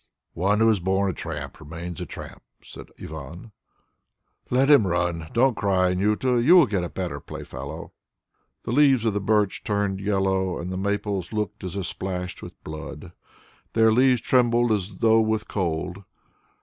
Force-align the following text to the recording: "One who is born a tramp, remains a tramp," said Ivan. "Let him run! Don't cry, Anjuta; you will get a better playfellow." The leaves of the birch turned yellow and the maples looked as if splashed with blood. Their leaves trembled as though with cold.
"One 0.33 0.61
who 0.61 0.69
is 0.71 0.79
born 0.79 1.11
a 1.11 1.13
tramp, 1.13 1.59
remains 1.59 2.01
a 2.01 2.07
tramp," 2.07 2.41
said 2.63 2.87
Ivan. 2.99 3.51
"Let 4.49 4.67
him 4.67 4.87
run! 4.87 5.27
Don't 5.31 5.55
cry, 5.55 5.91
Anjuta; 5.91 6.43
you 6.43 6.55
will 6.55 6.65
get 6.65 6.83
a 6.83 6.89
better 6.89 7.19
playfellow." 7.19 7.91
The 8.63 8.71
leaves 8.71 9.05
of 9.05 9.13
the 9.13 9.21
birch 9.21 9.63
turned 9.63 9.99
yellow 9.99 10.57
and 10.57 10.71
the 10.71 10.75
maples 10.77 11.31
looked 11.31 11.63
as 11.63 11.75
if 11.75 11.85
splashed 11.85 12.41
with 12.41 12.63
blood. 12.63 13.11
Their 13.73 13.91
leaves 13.93 14.21
trembled 14.21 14.71
as 14.71 14.89
though 15.01 15.21
with 15.21 15.47
cold. 15.47 16.03